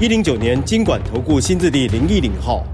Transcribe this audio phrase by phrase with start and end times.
[0.00, 2.64] 一零九年金管投顾新字第零一零号，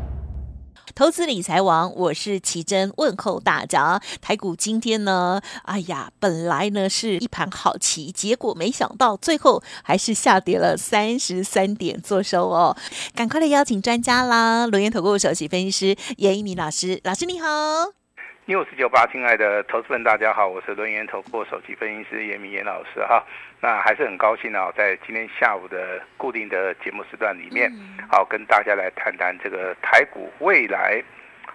[0.95, 4.00] 投资理财王，我是奇珍，问候大家。
[4.22, 12.74] 台股今天呢，哎呀，本来呢是一盘好棋，结果没想到最后还是下跌了三十三点，做收哦。
[13.14, 17.46] 赶快来邀请专家啦，轮研投顾首席分析师严一鸣老师，老师你好。
[18.46, 23.23] News 九八，亲爱的投资们，大家好，我是轮研投顾首席分析师严一民严老师哈。
[23.60, 27.70] 那还是很高兴啊，在今天下午的固定的节目时段里面，
[28.10, 31.02] 好跟大家来谈谈这个台股未来。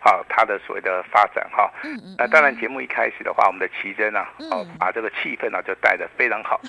[0.02, 1.68] 好，它的所谓的发展哈，
[2.16, 6.62] 那当然节目一开始的话，我们的奇珍啊，哦，把这个气氛呢就带得非常好。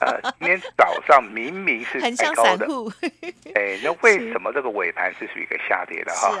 [0.00, 2.66] 呃，今天早上明明是 太高的，
[3.54, 6.34] 哎，那为什么这个尾盘是属于一个下跌的哈？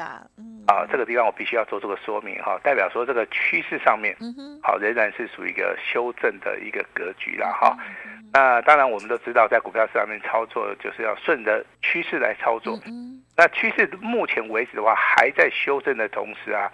[0.66, 4.16] 啊，这个地方我必须要做这个说明哈，代表说这个趋势上面，
[4.62, 7.76] 好仍然是属于一个修正的一个格局了哈。
[8.32, 12.78] 那当然我们都知道，在股票市场面操作就是要顺着趋势来操作。
[13.36, 16.70] 那趋势目前为止的话，还在修正的同时啊，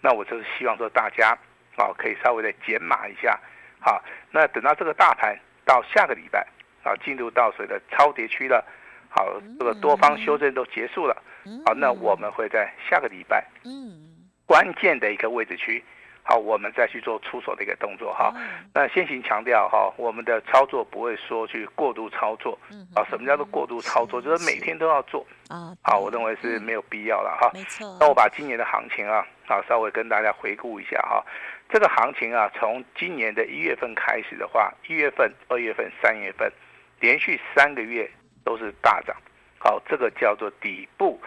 [0.00, 1.30] 那我就是希望说大家
[1.76, 3.38] 啊，可以稍微的减码一下，
[3.80, 6.46] 好，那等到这个大盘到下个礼拜
[6.82, 8.64] 啊，进入到所谓的超跌区了，
[9.08, 11.16] 好，这个多方修正都结束了，
[11.64, 15.82] 好，那我们会在下个礼拜，嗯关键的一个位置区。
[16.28, 18.30] 好，我们再去做出手的一个动作哈。
[18.74, 22.58] 那先行强调哈，我们的操作不会说去过度操作。
[22.94, 24.20] 啊，什么叫做过度操作？
[24.20, 25.26] 就是每天都要做。
[25.48, 27.50] 啊，好，我认为是没有必要了哈。
[27.54, 27.96] 没错。
[27.98, 31.24] 那我把今年的行情啊，啊，稍微跟大家回顾一下哈。
[31.70, 36.52] 这个行情啊，从今年的一月份开始的话，一月份、二月份、三月份，
[37.00, 38.06] 连续三个月
[38.44, 39.16] 都是大涨。
[39.58, 41.18] 好，这个叫做底部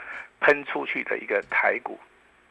[0.42, 2.00] 喷出去的一个台股。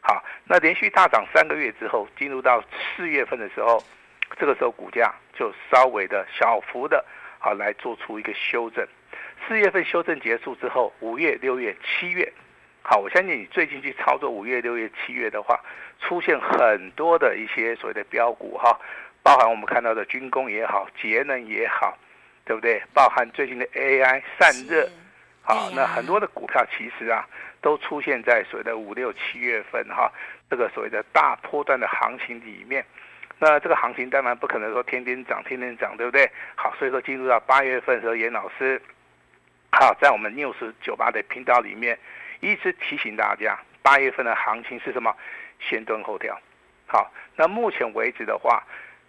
[0.01, 2.61] 好，那连续大涨三个月之后，进入到
[2.95, 3.81] 四月份的时候，
[4.39, 7.05] 这个时候股价就稍微的小幅的，
[7.39, 8.85] 好来做出一个修正。
[9.47, 12.31] 四月份修正结束之后，五月、六月、七月，
[12.81, 15.59] 好，我相信你最近去操作五月、六月、七月的话，
[15.99, 18.79] 出现很多的一些所谓的标股哈，
[19.21, 21.97] 包含我们看到的军工也好，节能也好，
[22.43, 22.81] 对不对？
[22.93, 24.87] 包含最近的 AI 散热，
[25.41, 27.27] 好，那很多的股票其实啊。
[27.63, 30.11] 都出现在所谓的五六七月份哈，
[30.49, 32.83] 这个所谓的大波段的行情里面，
[33.37, 36.27] 那这个行情当然不可能说天天涨天天涨，对不对？
[36.55, 38.81] 好，所以说进入到八月份的时候，严老师，
[39.73, 41.99] 好，在我们 News 九八的频道里面
[42.39, 45.15] 一直提醒大家，八月份的行情是什么？
[45.59, 46.35] 先蹲后跳。
[46.87, 48.63] 好，那目前为止的话。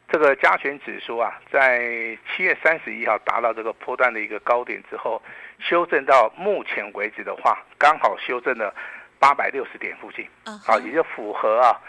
[0.09, 5.23] 这个加权指数啊，在七月三十一号达到这个波段的一个高点之后，
[5.63, 8.75] 修正到目前为止的话，刚好修正了
[9.19, 10.29] 八百六十点附近，
[10.65, 11.81] 好，也就符合啊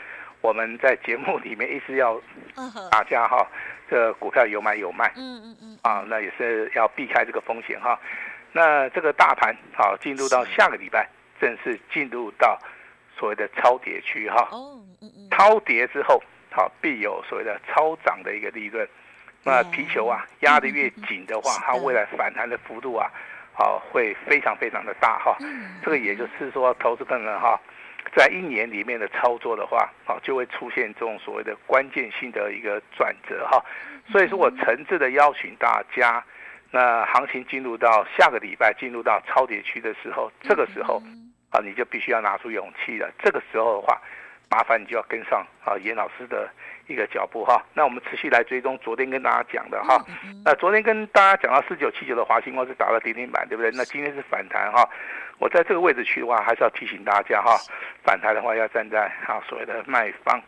[0.41, 2.21] 我们在节目里面一直要
[2.91, 3.47] 大家哈，
[3.89, 7.99] 这个股票有买有卖，嗯嗯嗯，啊，那也是要避开这个风险哈。
[8.51, 11.09] 那这个大盘好，进入到下个礼拜，
[11.41, 12.57] 正式进入到
[13.17, 14.47] 所谓的超跌区哈，
[15.31, 16.21] 超跌之后。
[16.55, 18.87] 好，必有所谓的超涨的一个利润。
[19.43, 23.09] 那皮球啊压得越紧的话，它未来反弹的幅度啊，
[23.53, 25.37] 好会非常非常的大哈。
[25.83, 27.59] 这个也就是说，投资朋友们哈，
[28.15, 33.63] 在一年里面的操作的话，好就会出现这种所谓的关键性的一个转折哈。
[34.11, 36.23] 所以说我诚挚的邀请大家，
[36.71, 41.01] 那行情进入到下个礼拜进入到超跌区的时候，这个时候
[41.51, 43.09] 啊你就必须要拿出勇气了。
[43.19, 44.01] 这个时候的话。
[44.53, 46.47] 麻烦你就要跟上啊，严老师的
[46.85, 47.59] 一个脚步哈。
[47.73, 49.99] 那我们持续来追踪昨天跟大家讲的哈。
[50.45, 53.71] 那昨天跟大家讲到四九七九的华星光是打到跌停板，对不对？
[53.73, 54.87] 那今天是反弹哈。
[55.39, 57.57] 我在这个位置去的话，还是要提醒大家哈，
[58.03, 60.39] 反弹的话要站在啊所谓的卖方。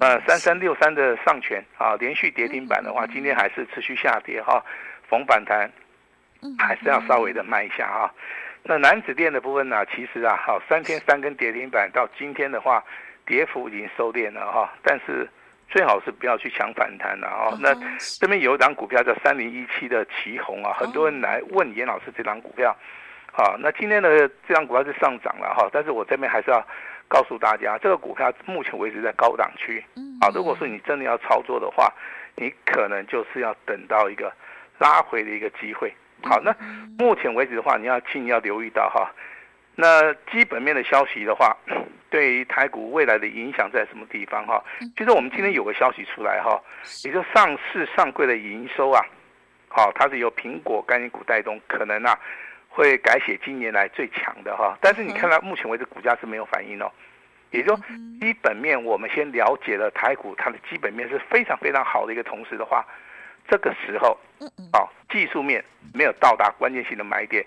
[0.00, 4.60] 呃，三三六三的上权啊，连续跌停板的话，今天还是持续下跌哈。
[5.08, 5.70] 逢反弹，
[6.58, 8.12] 还是要稍微的卖一下哈。
[8.64, 12.82] 那楠梓电的部分呢，其实啊，好三天三根跌停板，到今天的话。
[13.26, 15.28] 跌幅已经收敛了哈，但是
[15.68, 17.58] 最好是不要去抢反弹了哈。
[17.60, 17.74] 那
[18.20, 22.76] 这边有一档股票叫三零一七的旗红啊，很多人来问严老师这档股票，
[23.32, 26.64] 好，那今天的这档股票是上涨了哈，但是我这边还是要
[27.08, 29.84] 告诉大家，这个股票目前为止在高档区，
[30.20, 31.92] 啊，如果说你真的要操作的话，
[32.36, 34.32] 你可能就是要等到一个
[34.78, 35.92] 拉回的一个机会，
[36.22, 36.54] 好，那
[36.98, 39.10] 目前为止的话，你要请你要留意到哈，
[39.76, 41.56] 那基本面的消息的话，
[42.14, 44.62] 对于台股未来的影响在什么地方哈？
[44.96, 46.62] 其实我们今天有个消息出来哈，
[47.04, 49.04] 也就上市上柜的营收啊，
[49.68, 52.16] 好，它是由苹果概念股带动，可能啊
[52.68, 54.78] 会改写今年来最强的哈。
[54.80, 56.88] 但是你看到目前为止股价是没有反应哦，
[57.50, 57.74] 也就
[58.20, 62.86] 基本面我们先了解了台股它的基本面是非常非常好的一个同时的话。
[63.48, 64.16] 这个时候，
[64.72, 67.44] 好，技术面没有到达关键性的买点，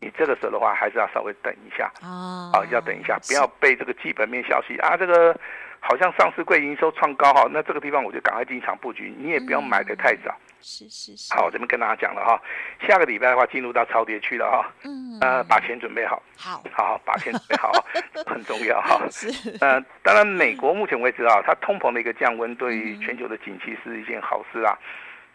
[0.00, 5.38] 你这个时候的话还是要稍微等一下啊，要等一下，不要被这个基本面消息啊，这个
[5.80, 10.34] 好像上市柜营收创高哈，那这个地方我就赶快进场布局，你也不要买的太早。
[10.60, 11.32] 是是是。
[11.32, 12.40] 好，我这边跟大家讲了哈，
[12.86, 17.70] 下个礼拜的话进入到超跌区了哈，嗯，呃，把钱准备好，好，好，把钱准备好，
[18.26, 19.00] 很重要哈。
[19.08, 19.56] 是。
[19.60, 24.76] 呃，当然，美国目前为止啊，它通膨的一个降温，对于全球的景气是一件好事啊。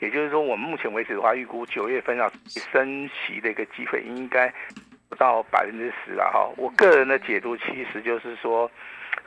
[0.04, 4.54] 也就是说，我们目前为止的话，预估九月份要升息的一个机会应该
[5.08, 6.52] 不到百分之十了哈。
[6.58, 8.70] 我个人的解读其实就是说，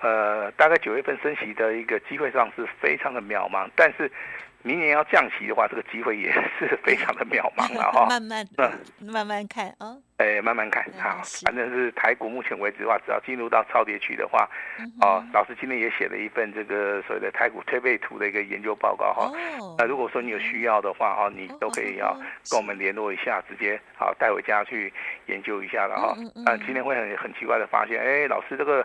[0.03, 4.11] 呃，大概九月份升息的一个机会上是非常的渺茫，但是。
[4.63, 8.07] 明年要降息的话，这个机会也是非常的渺茫了哈。
[8.11, 9.97] 慢慢，嗯，慢慢看啊。
[10.17, 14.49] 哎，慢慢看，好，反正是台股目前为止的话，只要进入到超跌区的话，
[15.03, 19.31] 哦，老师今天也写了一份这个所谓的台股推背图的一个研究报告哈。
[19.77, 22.13] 那如果说你有需要的话哈，你都可以要
[22.51, 24.91] 跟我们联络一下，直接好带回家去
[25.27, 26.17] 研究一下了哈。
[26.47, 28.85] 啊，今天会很很奇怪的发现，哎，老师这个。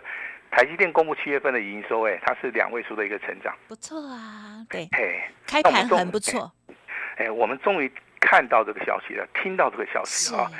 [0.52, 6.52] 台积电公布七月份的营收，哎，它是两位数的一个成长，不错啊，对，嘿，开盘很不错，
[7.16, 7.90] 哎，我们终于
[8.20, 10.50] 看到这个消息了，听到这个消息啊，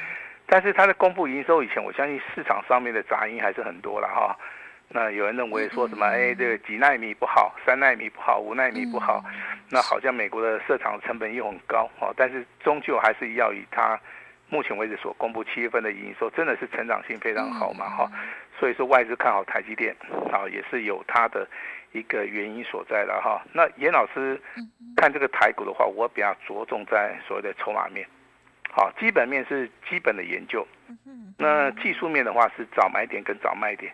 [0.46, 4.34] 但是它在公布营收以前，我相信市场上面的杂音还是很多了哈。
[4.94, 9.22] 那有人认为说什么，哎，这个几纳米不好，三纳米不好，五纳米不好，
[9.70, 14.00] 那好像美国的设厂成本又很高哦，但是终究还是要以它
[14.52, 18.12] 目前为止所公布七月份的营收，真的是成长性非常好嘛哈。
[18.60, 19.96] 所以说外资看好台积电，
[20.30, 21.48] 啊，也是有它的
[21.92, 23.40] 一个原因所在的哈。
[23.54, 24.38] 那严老师
[24.94, 28.06] 看这个台股的话，我比较着重在所谓的筹码面，
[28.70, 30.68] 好，基本面是基本的研究，
[31.38, 33.90] 那技术面的话是找买点跟找卖点，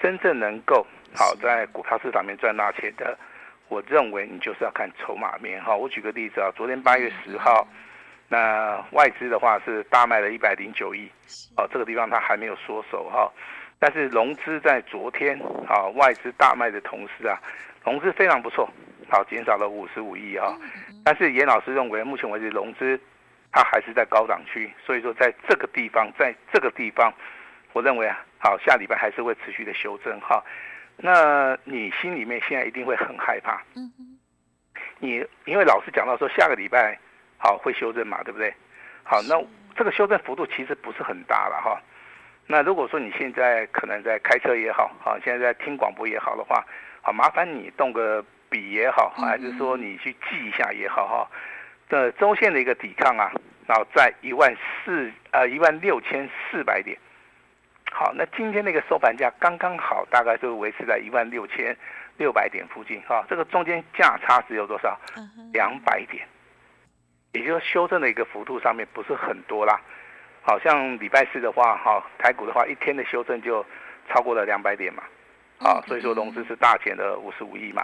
[0.00, 3.18] 真正能够好在股票市场面赚大钱的，
[3.66, 5.74] 我认为你就是要看筹码面哈。
[5.74, 7.66] 我举个例子啊，昨天八月十号，
[8.28, 11.10] 那外资的话是大卖了一百零九亿，
[11.56, 13.30] 哦，这个地方它还没有缩手哈。
[13.78, 17.40] 但是融资在昨天啊，外资大卖的同时啊，
[17.84, 18.68] 融资非常不错，
[19.08, 20.54] 好，减少了五十五亿啊。
[21.04, 23.00] 但是严老师认为，目前为止融资
[23.50, 27.12] 它还是在高档区，所以说在这个地方，在这个地方，
[27.72, 30.44] 我认为啊，好，下礼拜还是会持续的修正哈。
[30.96, 33.62] 那你心里面现在一定会很害怕，
[34.98, 36.98] 你因为老师讲到说下个礼拜
[37.38, 38.52] 好会修正嘛，对不对？
[39.04, 39.40] 好，那
[39.74, 41.80] 这个修正幅度其实不是很大了哈。
[42.46, 46.64] 那如果说你现在可能在开车也好，好，现在在听广播也好的话，
[47.00, 51.30] 好，麻烦你动个笔也好，还是说你去记一下也好哈。
[51.88, 53.32] 的周线的一个抵抗啊，
[53.66, 54.54] 然后在一万
[54.84, 56.98] 四呃一万六千四百点。
[57.90, 61.74] 好，那今天那个收盘价刚刚好，大概就维持在一万六千
[62.18, 63.24] 六百点附近哈。
[63.28, 64.98] 这个中间价差只有多少？
[65.52, 66.26] 两百点，
[67.38, 69.80] 也就是修正的一个幅度上面不是很多啦。
[70.42, 73.64] 好像礼拜四的话，哈，台股的话，一天的修正就
[74.08, 75.02] 超过了两百点嘛，
[75.58, 77.82] 啊，所以说融资是大减了五十五亿嘛，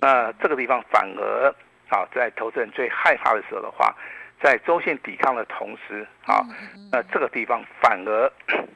[0.00, 1.52] 那这个地方反而，
[1.88, 3.92] 啊，在投资人最害怕的时候的话，
[4.40, 6.46] 在周线抵抗的同时，啊，
[6.92, 8.32] 那这个地方反而，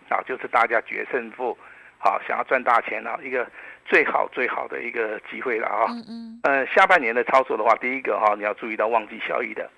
[0.08, 1.56] 啊，就是大家决胜负，
[2.00, 3.46] 啊，想要赚大钱啊，一个
[3.84, 9.70] 最好最好的一个机会了啊，嗯，呃，下半年的操作的话，第一个哈，你要注意到旺季效益的。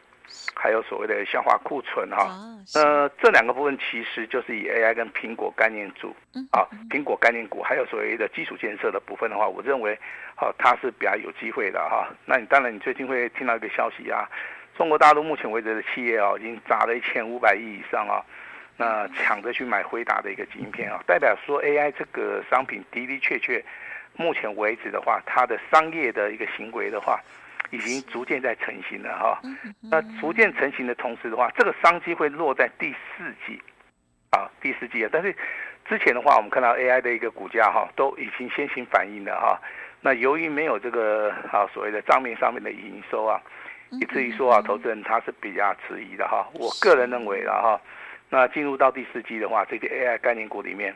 [0.54, 2.30] 还有所谓的消化库存哈，
[2.74, 6.14] 呃，这两个部分其实就是以 AI 跟苹果概念组
[6.50, 9.98] 啊，苹果概念股，还有所谓的基础建设的部分的话，我认为，
[10.34, 12.08] 好，它是比较有机会的哈。
[12.24, 14.28] 那你当然，你最近会听到一个消息啊，
[14.76, 18.22] 中国大陆目前为止的企业啊，已经砸了一千五百亿以上啊，
[18.76, 23.62] 那抢着去买辉达的一个晶片啊，代表说 AI 这个商品的的确确，
[24.16, 27.20] 目前为止的话，它的商业的一个行为的话。
[27.72, 29.40] 已经逐渐在成型了哈，
[29.80, 33.58] 那逐渐成型的同时的话，这个商机会落在第四季，
[34.30, 35.08] 啊，第四季啊。
[35.10, 35.34] 但是
[35.86, 39.58] 之前的话，我们看到 AI 的一个股价哈，都已经先行反应了哈。
[40.02, 43.40] 那由于没有这个啊所谓的账面上面的营收啊，
[43.92, 46.46] 以至于说啊，投资人他是比较迟疑的哈。
[46.52, 47.80] 我个人认为了哈，
[48.28, 50.94] 那进入到第四季的话，这个 AI 概念股里面。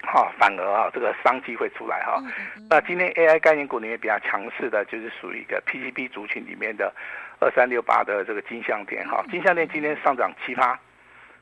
[0.00, 2.22] 哈，反而啊，这个商机会出来哈。
[2.70, 6.94] 那今天 AI 概念股里面比较强势的，就是属于一个 PCB 族群里面的
[7.40, 9.24] 二三六八的这个金项店哈。
[9.30, 10.78] 金像电今天上涨七趴，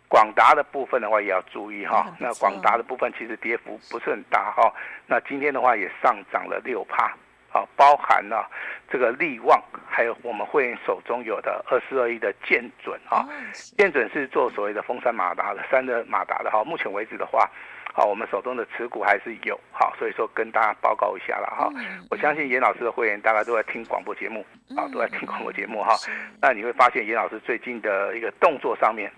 [0.09, 2.07] 广达的部分的话也要注意哈。
[2.19, 4.73] 那广达的部分其实跌幅不是很大哈。
[5.07, 7.05] 那今天的话也上涨了六趴，
[7.53, 8.51] 啊，包含了
[8.91, 13.29] 这个利旺，还有我们会员手中有的二四二一的建准啊。
[13.77, 16.65] 建准是做所谓的风山马达的，三的马达的哈。
[16.65, 17.49] 目前为止的话。
[17.97, 21.73] 好，我们手中的持股还是有好，所以说跟大家报告一下了哈。
[22.11, 24.45] 我相信严老师的会员大概都在听广播节目
[24.77, 25.97] 啊，都在听广播节目哈。
[26.43, 29.11] 那你会发现严老师最近的一个动作上面，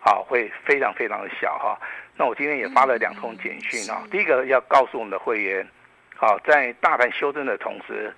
[0.00, 1.80] 好，会非常非常的小哈。
[2.14, 5.66] 那我今天也发了两通简讯啊，第一个要告诉我们的会员，
[6.14, 8.14] 好，在大盘修正的同时，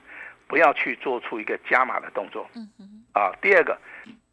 [0.48, 2.44] 不要去做出一个加码的动作。
[3.12, 3.78] 啊，第二个，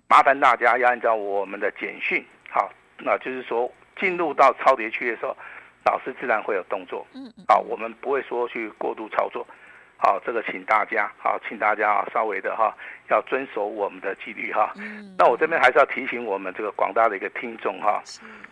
[0.07, 5.37] 麻烦大家要按照我们的简讯，好，那就是说进入到超跌区的时候。
[5.85, 9.47] 老师自然会有动作，嗯，好，我们不会说去过度操作，
[9.97, 12.75] 好，这个请大家，好，请大家稍微的哈，
[13.09, 14.73] 要遵守我们的纪律哈。
[14.77, 18.03] 嗯，那我这边还是要提醒我们这个广大的一个听众哈，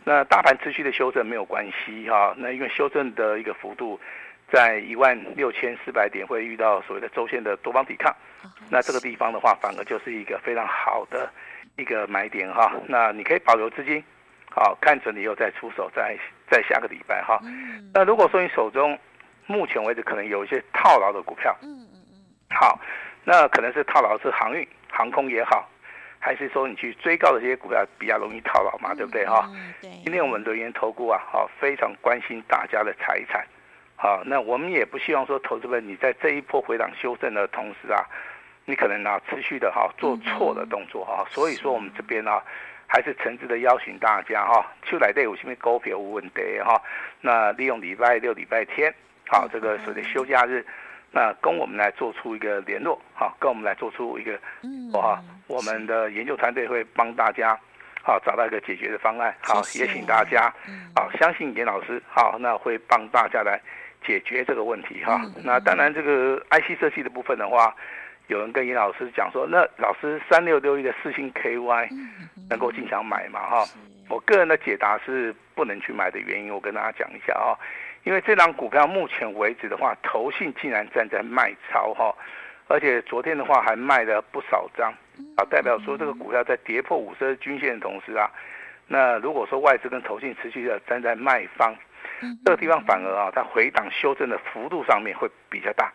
[0.04, 4.00] 那大盘持续的修正没有关系哈，那因为修正的一个幅度
[4.52, 8.16] 在一万六千四百点会遇到所谓的周线的多方抵抗，
[8.70, 11.30] 那这个地方的话反而就是一个非常好的
[11.76, 14.04] 一个买点哈，那你可以保留资金。
[14.60, 16.18] 好，看准你以后再出手，再
[16.50, 17.40] 再下个礼拜哈。
[17.94, 18.98] 那如果说你手中
[19.46, 22.80] 目前为止可能有一些套牢的股票，嗯嗯嗯，好，
[23.24, 25.70] 那可能是套牢是航运、航空也好，
[26.18, 29.48] 还是说你去追高的这些股票比较容易套牢嘛，对不对哈？
[29.80, 29.92] 对。
[30.04, 33.46] 今天我们留言投顾啊，好，非常关心大家的财产，
[33.96, 38.04] 好，那我们也不希望说投资们你在这一波回档修正的同时啊，
[38.68, 42.40] 你可能啊持续的哈做错的动作哈，所以说我们这边啊。
[42.90, 46.82] 还是诚挚的邀请大家哈，出来对我这边股票无问题哈。
[47.20, 48.90] 那利用礼拜六、礼拜天，
[49.30, 50.66] 好，这个所谓的休假日，
[51.12, 54.40] 那跟我们来做出一个联络，好，跟我们来做出一个，
[54.94, 57.60] 哇，我们的研究团队会帮大家，
[58.04, 60.50] 好，找到一个解决的方案，好，也请大家，
[60.96, 63.60] 好，相信严老师，好，那会帮大家来
[64.06, 65.22] 解决这个问题哈。
[65.44, 67.76] 那当然，这个 IC 设计的部分的话。
[68.28, 71.90] 有人跟严老师讲说，那老师三六六一的四星 KY
[72.50, 73.40] 能够进场买吗？
[73.40, 73.66] 哈，
[74.10, 77.56] 我个人的解答是不能去买的原因，我跟大家讲一下啊，
[78.04, 82.14] 因为这档股票目前为止的话，投信竟然站在卖超哈，
[82.68, 84.92] 而且昨天的话还卖了不少张，
[85.38, 88.30] 啊，代表说这个股票在跌破五十日均线的同时啊，
[88.88, 91.74] 那如果说外资跟投信持续的站在卖方，
[92.44, 95.92] 这个地方反而啊，它回档修正的幅度上面会比较大。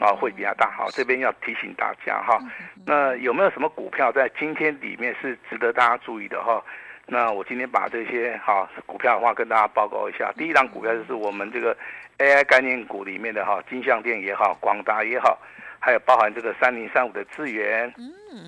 [0.00, 0.70] 啊，会比较大。
[0.70, 2.38] 好，这边要提醒大家哈。
[2.86, 6.62] 那有没有什么股票在今天里面是值得大家注意的哈？
[7.06, 10.32] 那我今天把这些哈股票的话跟大家报告一下。
[10.36, 11.76] 第一档股票就是我们这个
[12.18, 15.38] AI 概念股里面的哈，金像电也好，广达也好，
[15.78, 17.92] 还有包含这个三零三五的智原。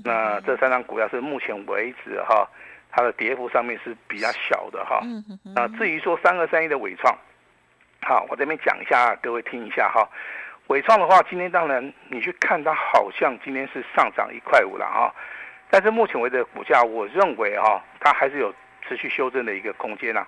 [0.05, 2.49] 那这三档股票是目前为止哈，
[2.91, 5.01] 它的跌幅上面是比较小的哈。
[5.55, 7.15] 那至于说三二三一的伟创，
[8.03, 10.09] 好，我这边讲一下，各位听一下哈。
[10.69, 15.13] 纬创的话，今天当然你去看它，好像今天是上涨一块五了啊。
[15.71, 18.53] 但是目前为止的股价，我认为哈，它还是有
[18.87, 20.27] 持续修正的一个空间呐。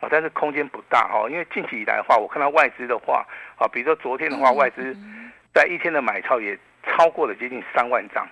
[0.00, 3.24] 啊，但是空间不大哈，因为近期以来的话，我看到外资的话，
[3.56, 4.96] 啊，比如说昨天的话，外资
[5.52, 8.26] 在一天的买超也超过了接近三万张。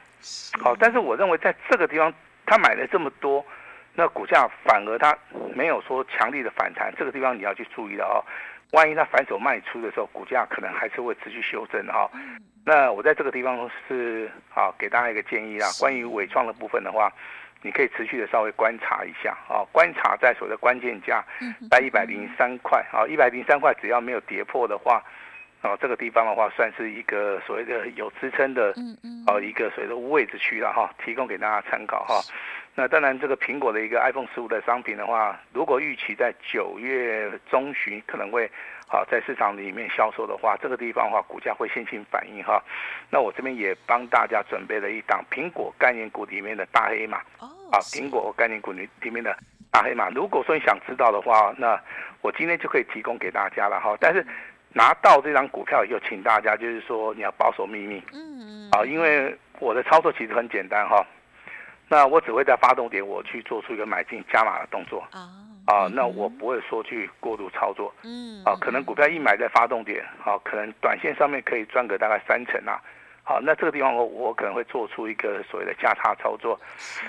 [0.61, 2.13] 好，但是我认为在这个地方，
[2.47, 3.45] 他买了这么多，
[3.95, 5.17] 那股价反而它
[5.55, 8.23] 没有说强力的反弹，这个地方你要去注意的哦。
[8.73, 12.11] 万一它反手卖出的时候，股价可能还是会持续修正哈。
[12.65, 15.67] 那我在这个地方是啊，给大家一个建议啦。
[15.81, 17.13] 关于纬创的部分的话，
[17.63, 21.25] 你可以持续的稍微观察一下啊，观察在所谓的关键价
[21.71, 25.03] 在一百零三块啊，一百零三块只要没有跌破的话，
[25.63, 32.21] 啊，这个地方的话算是一个所谓的有支撑的嗯嗯啊一个所谓的位置区了哈，提供给大家参考哈。
[32.77, 38.49] 那当然，这个苹果的一个 iPhone 十五的商品的话，如果预期在九月中旬可能会
[38.87, 42.63] 好在市场里面销售的话，这个地方的话，股价会先行反应哈。
[43.11, 49.37] 那我这边也帮大家准备了一档苹果概念股里面的大黑马哦，啊，苹果概念股里里面的
[49.71, 50.09] 大黑马。
[50.11, 51.79] 如果说你想知道的话，那
[52.23, 53.97] 我今天就可以提供给大家了哈。
[54.01, 54.25] 但是
[54.73, 61.05] 拿到这张股票以后，请大家就是说你要保守秘密，嗯嗯，啊，因为我的操作其实很简单哈。
[61.93, 65.27] 那我只会在发动点，我去做出一个买进加码的动作啊
[65.67, 72.81] 啊，那我不会说去过度操作，嗯啊，可能股票一买在发动点，好，可能短线上面可以赚个大概三成啊，
[73.25, 76.59] 好，那这个地方我我可能会做出一个所谓的价差操作，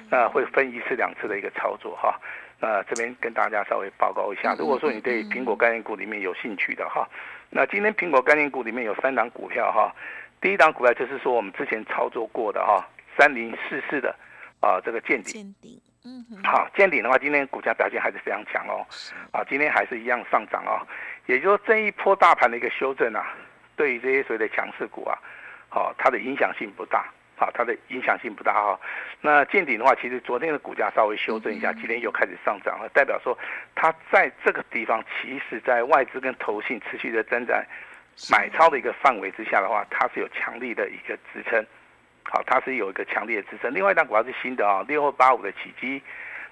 [0.09, 2.19] 那会分一次两次的一个操作哈，
[2.59, 7.07] 那这边跟大家稍微报告一下，如果说你对苹果概念股里面有兴趣的哈，
[7.51, 9.93] 那今天苹果概念股里面有三档股票哈，
[10.41, 12.83] 第一档股票就是说我们之前操作过的哈，
[13.15, 14.15] 三零四四的。
[14.61, 15.53] 啊，这个见顶，
[16.05, 18.85] 嗯哼，好，见顶的话，今天股价表现还是非常强哦。
[19.31, 20.79] 啊，今天还是一样上涨哦。
[21.25, 23.35] 也就是说，这一波大盘的一个修正啊，
[23.75, 25.17] 对于这些所谓的强势股啊，
[25.67, 27.11] 好，它的影响性不大。
[27.35, 28.79] 好，它的影响性不大哈。
[29.19, 33.35] 那见顶的话，其实昨天的股价稍微修正一下，今天又开始上涨了，代表说
[33.73, 37.59] 它在这个地方，其实在外资跟投信持续的增长
[38.29, 41.65] 买超的一个范围之下的话，它是有强力的一个支撑。
[42.31, 43.73] 好，它是有一个强烈的支撑。
[43.73, 46.01] 另外一档股票是新的啊，六二八五的起基。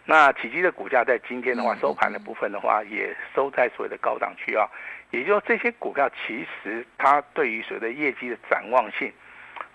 [0.03, 4.67] 那起基的股价在今天的话，收盘的部分的话，也收在所谓的高档区啊。
[5.11, 9.09] 也就是说，这些股票其实它对于所谓的业绩的展望性。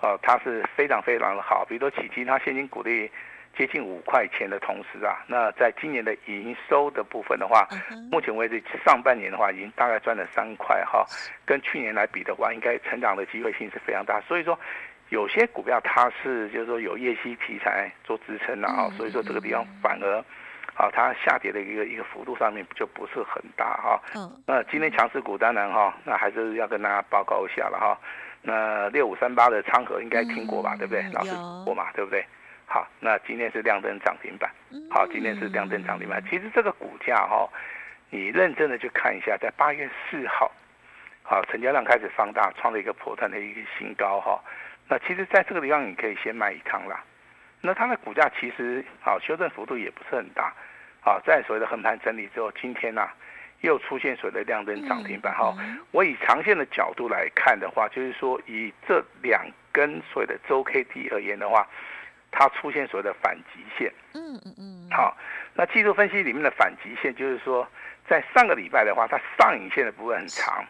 [0.00, 3.10] 哦，它是非常非常的好，比如说起基，它现金股利
[3.56, 7.66] 接近五块钱的同时啊，那在今年的营收的部分的话，
[8.10, 11.06] 目前为止上半年的话，已经大概赚了三块哈，
[11.46, 14.20] 跟去年来比的话，应该成长的机会性是非常大。
[14.22, 14.58] 所以说，
[15.14, 20.18] 有些股票它是就是说有业绩题材做支撑的啊，所以说这个地方反而
[20.74, 24.02] 啊，它下跌的一个一个幅度上面就不是很大哈。
[24.16, 24.42] 嗯。
[24.44, 27.96] 那今天强势股当然哈，那还是要跟大家报告一下了哈。
[28.42, 31.02] 那六五三八的昌河应该听过吧，嗯、对不对？
[31.12, 32.26] 老师听过嘛，对不对？
[32.66, 34.50] 好，那今天是亮灯涨停板。
[34.90, 36.20] 好，今天是亮灯涨停板。
[36.28, 37.48] 其实这个股价哈，
[38.10, 40.50] 你认真的去看一下，在八月四号，
[41.22, 44.42] 好，成交量开始放大，创了一个波段的一个新高哈。
[44.88, 47.02] 那其实在这个地方你可以先买一趟啦。
[47.60, 50.52] 那它的股价其实好修正幅度也不是很大。
[51.00, 53.14] 好，在所谓的横盘整理之后，今天呢、啊？
[53.60, 55.56] 又出现所谓的亮灯涨停板哈，
[55.90, 61.66] 我以长线的角度来看的话，就是说以这两根所谓的周 K D 而言的话，
[62.30, 63.90] 它出现所谓的反极线。
[64.12, 64.90] 嗯嗯嗯。
[64.90, 65.16] 好，
[65.54, 67.66] 那技术分析里面的反极线就是说，
[68.06, 70.62] 在上个礼拜的话，它上影线的部分很长，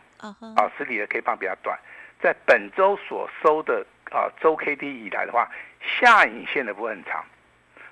[0.54, 1.76] 啊，实体的 K 棒比较短，
[2.21, 7.25] 在本周所收的啊周 K D 以来的话，下影线的部分很长，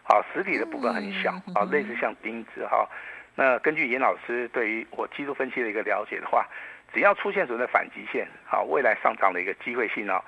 [0.04, 2.88] 啊，实体的部分很小，啊，类似像钉子哈。
[3.34, 6.46] 那根据严老师对于我技术分析的一个了解的话，
[6.92, 10.22] 只要出现所谓的反极线，好，未来上涨的一个机会性呢，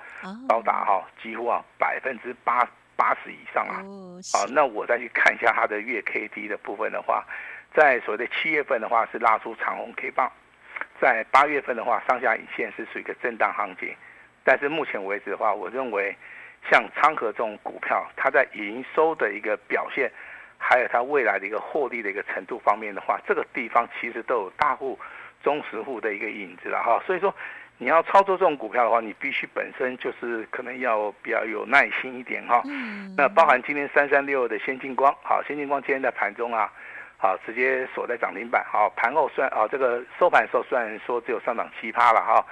[0.49, 3.83] 高达哈几乎啊百分之八八十以上啊，
[4.33, 7.23] 好，那我再去看一下它的月 K D 的部分的话，
[7.73, 10.31] 在所谓的七月份的话是拉出长红 K 棒，
[10.99, 13.95] 在八月份的话上下影线是属于一个震荡行情，
[14.45, 16.15] 但是目前为止的话，我认为
[16.71, 20.09] 像昌河这种股票，它在营收的一个表现。
[20.57, 24.97] 还有它未来的一个获利的一个程度方面的话，这个地方其实都有大户、
[25.43, 26.99] 中实户的一个影子了哈。
[27.05, 27.31] 所以说，
[27.77, 32.63] 你要操作这种股票的话，你必须本身就是可能要比较有耐心一点哈。
[33.15, 36.71] 那包含今天三三六的先进光，好，先进光今天在盘中啊，
[37.17, 42.43] 好，直接锁在涨停板，好，盘后算啊，这个收盘的时候虽然说只有上涨七趴了哈，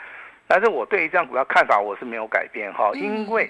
[0.55, 3.49] 但是我对于这样股票看法我是没有改变哈，因为。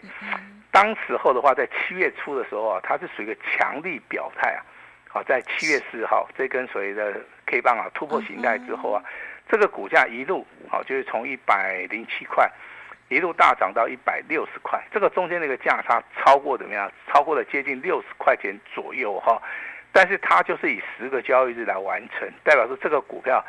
[0.71, 4.63] 当时候的话，在七月初的时候啊，它是属于一个强力表态啊。
[5.09, 9.03] 好，在七月四号这根所谓的 K 棒啊突破形态之后啊，
[9.49, 12.49] 这个股价一路好就是从一百零七块
[13.09, 16.89] 一路大涨到一百六十块，这个中间那个价差超过怎么样？
[17.11, 19.41] 超过了接近六十块钱左右哈。
[19.91, 23.43] 但是它就是以十个交易日来完成，代表说这个股票。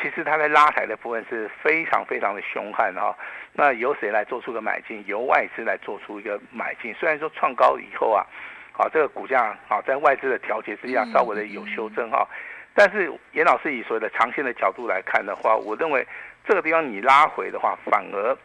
[0.00, 3.16] 其实它在拉抬的部分是非常非常的凶悍哈，
[3.52, 5.04] 那由谁来做出个买进？
[5.06, 6.94] 由外资来做出一个买进。
[6.94, 8.24] 虽然说创高以后啊，
[8.72, 12.26] 好这个股价啊在外资的调节之下稍微的有修正哈，
[12.74, 16.06] 但是严老师以所谓的长线的角度来看的话，我认为
[16.46, 18.36] 这个地方你拉回的话，反而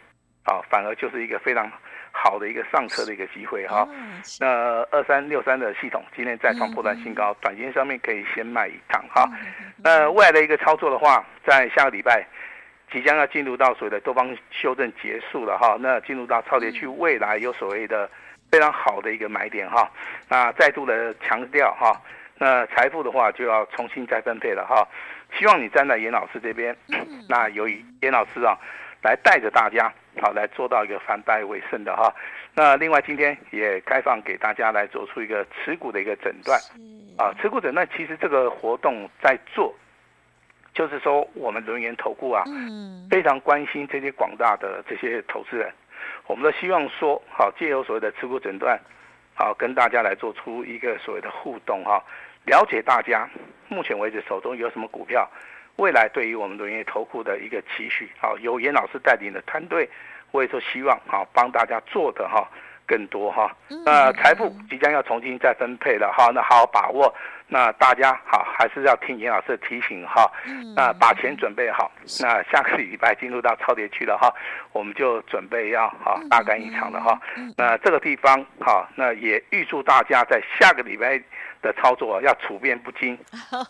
[0.46, 1.72] 啊反而就是一个非常。
[2.12, 3.88] 好的一个上车的一个机会哈，
[4.39, 4.47] 那
[4.91, 9.28] 二三六三的系统今天再创破段新高，短线上面可以先卖一趟哈。
[9.78, 12.26] 那未来的一个操作的话，在下个礼拜
[12.91, 18.10] 即将要进入到所谓的多方修正结束了哈，那进入到超跌区，未来有所谓的
[18.52, 19.89] 非常好的一个买点哈。
[20.28, 22.00] 那再度的强调哈，
[22.38, 24.88] 那财富的话就要重新再分配了哈。
[25.39, 26.76] 希望你站在严老师这边，
[27.30, 28.58] 那由于严老师啊。
[29.04, 32.13] 来带着大家，好来做到一个反败为胜的哈。
[32.54, 36.60] 那另外今天也开放给大家来做出一个持股的一个诊断，
[37.17, 39.74] 啊，持股诊断其实这个活动在做，
[40.74, 42.43] 就是说我们轮元投顾啊，
[43.10, 45.71] 非常关心这些广大的这些投资人，
[46.28, 48.78] 我们都希望说，好借由所谓的持股诊断，
[49.34, 52.04] 好跟大家来做出一个所谓的互动哈，
[52.45, 53.30] 了解大家
[53.69, 55.30] 目前为止手中有什么股票。
[55.78, 59.90] 未来对于我们轮业投顾的一个期许，好，由严老师带领的团队，
[60.32, 62.48] 我也说希望好帮大家做的哈
[62.86, 63.56] 更多哈。
[63.86, 67.14] 那财富即将要重新再分配了哈，那好好把握。
[67.54, 70.32] 那大家好，还是要听严老师的提醒哈。
[70.74, 71.92] 那把钱准备好。
[72.22, 74.34] 那下个礼拜进入到超跌区了哈，
[74.72, 77.20] 我们就准备要好大干一场了哈。
[77.58, 81.22] 那这个地方好，那也预祝大家在下个礼拜
[81.62, 83.17] 的操作要处变不惊，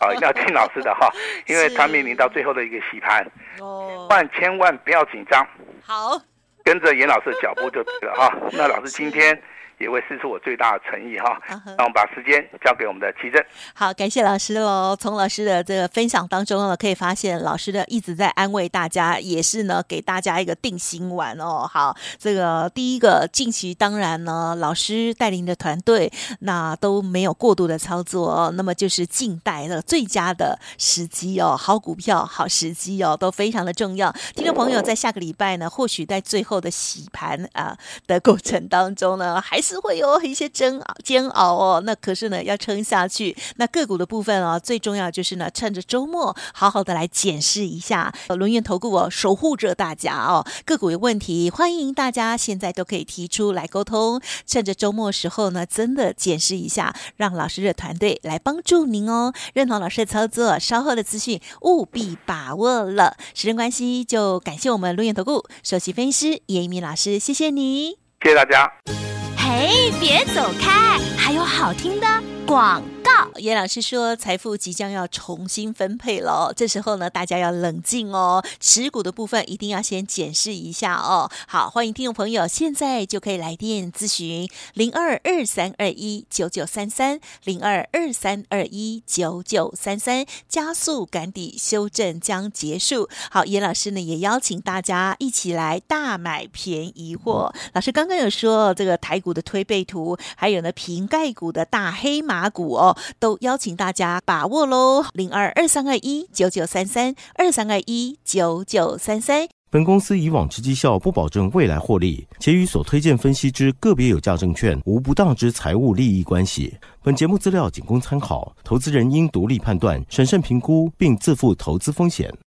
[0.00, 1.10] 啊，一定要听老师的哈，
[1.46, 3.26] 因为它面临到最后的一个洗盘，
[3.58, 5.46] 哦，万千万不要紧张，
[5.84, 6.20] 好，
[6.64, 8.32] 跟着严老师的脚步就对了哈。
[8.52, 9.40] 那老师今天。
[9.82, 11.36] 也会释出我最大的诚意哈，
[11.76, 13.44] 那我们把时间交给我们的奇珍。
[13.74, 14.96] 好，感谢老师哦。
[14.98, 21.68] 从老师的这个分享当中呢，可以发现老师的一直在安慰大家，也是呢给大家一个定心丸哦。
[21.68, 34.12] 好，这个第一个近期当然呢，老师带领的团队那都没有过度的操作哦，那么就是静待的最佳的时机哦，好股票好时机哦，都非常的重要。
[34.36, 39.71] 听众朋友在下个礼拜呢，或许在最后的洗盘啊的过程当中呢，还是。
[39.78, 43.36] 会有一些煎熬煎熬哦，那可是呢要撑下去。
[43.56, 48.12] 那个股的部分哦，最重要就是呢，趁着周末好好的来检视一下。
[48.28, 50.44] 呃轮元投顾哦，守护着大家哦。
[50.64, 54.20] 个股有问题，欢迎大家现在都可以提出来沟通。
[54.46, 59.32] 趁着周末时候呢，真的检视一下，让老师的团队来帮助您哦。
[59.54, 63.16] 认同老师的操作，稍后的资讯务必把握了。
[63.34, 69.21] 时间关系，就感谢我们轮元投顾首席分析师严一鸣老师，谢谢你，谢谢大家。
[69.54, 69.68] 哎，
[70.00, 72.06] 别走开，还有好听的
[72.46, 73.12] 广告。
[73.36, 81.30] 严老师说，财富即将要重新分配了，这时候呢，大家要冷静哦，持股的部分一定要先检视一下哦。
[81.46, 93.08] 好，欢迎听众朋友，现在就可以来电咨询零二二三二一九九三三零二二三二一九九三三，加速赶底修正将结束。
[93.30, 97.52] 好，严老师呢也邀请大家一起来大买便宜货。
[97.74, 102.96] 老师刚刚有说这个台股的推背图，还有呢瓶盖股的大黑马股哦。
[103.18, 109.48] 都邀请大家把握喽，零二二三二一九九三三二三二一九九三三。
[109.70, 116.76] 本公司以往之绩效不保证未来获利，且与所推荐分析之个别有价证券无不当之财务利益关系。
[117.02, 122.30] 本节目资料仅供参考，投资人应独立判断、审慎评估，并自负投资风险。